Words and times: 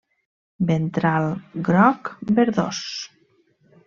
Ventral 0.69 1.27
groc 1.67 2.09
verdós. 2.39 2.81